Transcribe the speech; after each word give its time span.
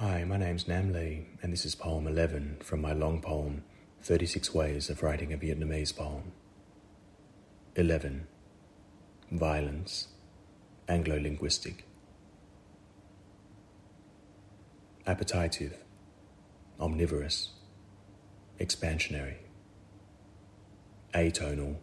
Hi, 0.00 0.22
my 0.22 0.36
name's 0.36 0.68
Nam 0.68 0.92
Le, 0.92 1.24
and 1.42 1.52
this 1.52 1.64
is 1.64 1.74
poem 1.74 2.06
11 2.06 2.58
from 2.62 2.80
my 2.80 2.92
long 2.92 3.20
poem 3.20 3.64
36 4.02 4.54
Ways 4.54 4.90
of 4.90 5.02
Writing 5.02 5.32
a 5.32 5.36
Vietnamese 5.36 5.92
Poem. 5.96 6.30
11. 7.74 8.28
Violence, 9.32 10.06
Anglo 10.88 11.18
Linguistic. 11.18 11.84
Appetitive, 15.04 15.76
omnivorous, 16.78 17.54
expansionary. 18.60 19.38
Atonal, 21.12 21.78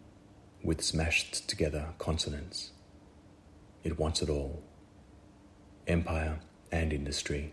with 0.64 0.80
smashed 0.80 1.46
together 1.46 1.88
consonants. 1.98 2.70
It 3.84 3.98
wants 3.98 4.22
it 4.22 4.30
all 4.30 4.62
empire 5.86 6.40
and 6.72 6.94
industry 6.94 7.52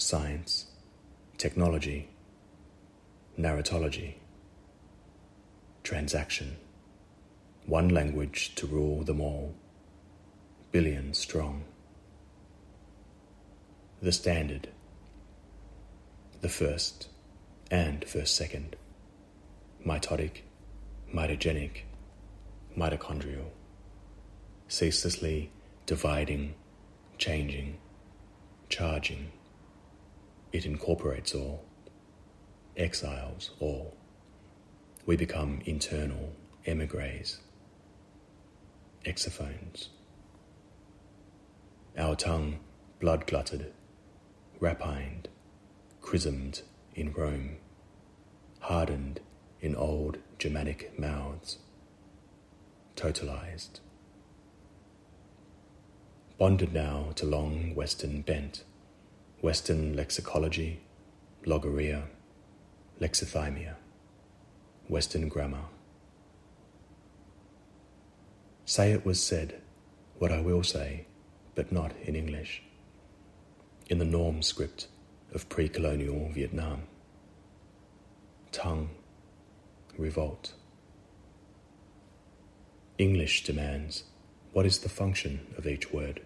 science, 0.00 0.66
technology, 1.38 2.08
narratology, 3.36 4.14
transaction, 5.82 6.56
one 7.66 7.88
language 7.88 8.54
to 8.54 8.64
rule 8.64 9.02
them 9.02 9.20
all, 9.20 9.56
billion 10.70 11.12
strong. 11.12 11.64
The 14.00 14.12
standard, 14.12 14.68
the 16.42 16.48
first 16.48 17.08
and 17.68 18.04
first 18.04 18.36
second, 18.36 18.76
mitotic, 19.84 20.42
mitogenic, 21.12 21.82
mitochondrial, 22.76 23.50
ceaselessly 24.68 25.50
dividing, 25.86 26.54
changing, 27.18 27.78
charging 28.68 29.32
it 30.52 30.64
incorporates 30.64 31.34
all, 31.34 31.64
exiles 32.76 33.50
all. 33.60 33.96
We 35.04 35.16
become 35.16 35.60
internal 35.64 36.32
emigres, 36.66 37.40
exophones. 39.04 39.90
Our 41.96 42.14
tongue 42.14 42.60
blood 43.00 43.26
glutted, 43.26 43.72
rapined, 44.60 45.28
chrismed 46.00 46.62
in 46.94 47.12
Rome, 47.12 47.56
hardened 48.60 49.20
in 49.60 49.74
old 49.74 50.18
Germanic 50.38 50.98
mouths, 50.98 51.58
totalized. 52.96 53.80
Bonded 56.38 56.72
now 56.72 57.12
to 57.16 57.26
long 57.26 57.74
Western 57.74 58.22
bent 58.22 58.62
Western 59.40 59.94
lexicology, 59.94 60.78
logoria, 61.46 62.02
lexithymia, 63.00 63.74
Western 64.88 65.28
grammar. 65.28 65.66
Say 68.64 68.90
it 68.90 69.06
was 69.06 69.22
said, 69.22 69.60
what 70.18 70.32
I 70.32 70.40
will 70.40 70.64
say, 70.64 71.06
but 71.54 71.70
not 71.70 71.92
in 72.02 72.16
English, 72.16 72.62
in 73.88 73.98
the 73.98 74.04
Nôm 74.04 74.42
script 74.42 74.88
of 75.32 75.48
pre 75.48 75.68
colonial 75.68 76.30
Vietnam. 76.30 76.82
Tongue, 78.50 78.90
revolt. 79.96 80.52
English 82.98 83.44
demands 83.44 84.02
what 84.52 84.66
is 84.66 84.80
the 84.80 84.88
function 84.88 85.46
of 85.56 85.66
each 85.66 85.92
word? 85.92 86.22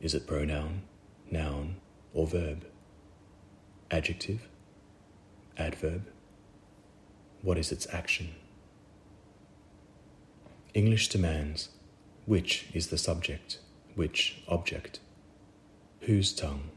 Is 0.00 0.14
it 0.14 0.26
pronoun, 0.26 0.84
noun, 1.30 1.76
or 2.18 2.26
verb? 2.26 2.66
Adjective? 3.92 4.48
Adverb? 5.56 6.02
What 7.42 7.56
is 7.56 7.70
its 7.70 7.86
action? 7.92 8.30
English 10.74 11.10
demands 11.10 11.68
which 12.26 12.66
is 12.74 12.88
the 12.88 12.98
subject, 12.98 13.60
which 13.94 14.42
object, 14.48 14.98
whose 16.00 16.32
tongue, 16.32 16.70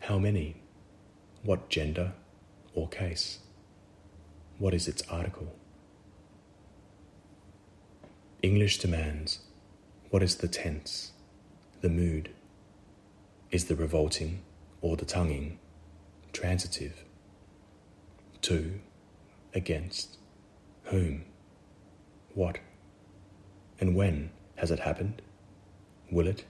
how 0.00 0.18
many, 0.18 0.56
what 1.42 1.70
gender 1.70 2.12
or 2.74 2.88
case, 2.88 3.38
what 4.58 4.74
is 4.74 4.86
its 4.86 5.02
article. 5.08 5.50
English 8.42 8.78
demands 8.80 9.38
what 10.10 10.22
is 10.22 10.36
the 10.36 10.48
tense, 10.48 11.12
the 11.80 11.88
mood, 11.88 12.28
is 13.50 13.64
the 13.64 13.74
revolting 13.74 14.42
or 14.80 14.96
the 14.96 15.04
tonguing 15.04 15.58
transitive. 16.32 17.04
To, 18.42 18.80
against, 19.54 20.16
whom, 20.84 21.24
what, 22.34 22.58
and 23.80 23.94
when 23.94 24.30
has 24.56 24.70
it 24.70 24.80
happened? 24.80 25.22
Will 26.10 26.26
it? 26.26 26.44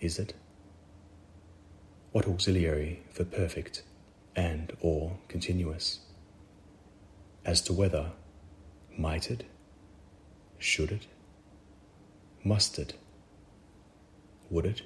Is 0.00 0.18
it? 0.18 0.34
What 2.12 2.26
auxiliary 2.26 3.02
for 3.10 3.24
perfect 3.24 3.82
and 4.36 4.72
or 4.80 5.18
continuous? 5.28 6.00
As 7.44 7.60
to 7.62 7.72
whether, 7.72 8.12
might 8.96 9.30
it, 9.30 9.44
should 10.58 10.92
it, 10.92 11.06
must 12.42 12.78
it, 12.78 12.94
would 14.50 14.66
it? 14.66 14.82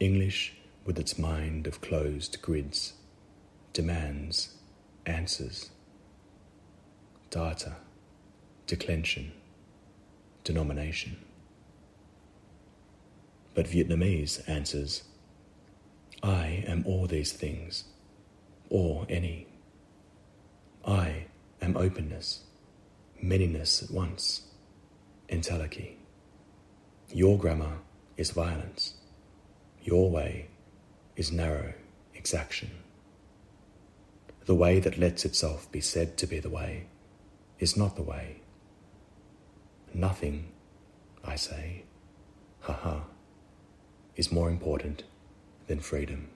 English, 0.00 0.54
with 0.84 0.98
its 0.98 1.18
mind 1.18 1.66
of 1.66 1.80
closed 1.80 2.40
grids, 2.40 2.92
demands 3.72 4.54
answers, 5.06 5.70
data, 7.30 7.76
declension, 8.66 9.32
denomination. 10.44 11.16
But 13.54 13.66
Vietnamese 13.66 14.48
answers, 14.48 15.02
I 16.22 16.64
am 16.66 16.84
all 16.86 17.06
these 17.06 17.32
things, 17.32 17.84
or 18.70 19.04
any. 19.08 19.48
I 20.86 21.24
am 21.60 21.76
openness, 21.76 22.44
manyness 23.22 23.82
at 23.82 23.90
once, 23.90 24.42
entelechy. 25.28 25.96
Your 27.12 27.36
grammar 27.36 27.78
is 28.16 28.30
violence. 28.30 28.94
Your 29.88 30.10
way 30.10 30.48
is 31.16 31.32
narrow 31.32 31.72
exaction. 32.14 32.70
The 34.44 34.54
way 34.54 34.80
that 34.80 34.98
lets 34.98 35.24
itself 35.24 35.72
be 35.72 35.80
said 35.80 36.18
to 36.18 36.26
be 36.26 36.40
the 36.40 36.50
way 36.50 36.88
is 37.58 37.74
not 37.74 37.96
the 37.96 38.02
way. 38.02 38.42
Nothing, 39.94 40.52
I 41.24 41.36
say, 41.36 41.84
ha 42.60 42.74
ha, 42.74 43.04
is 44.14 44.30
more 44.30 44.50
important 44.50 45.04
than 45.68 45.80
freedom. 45.80 46.28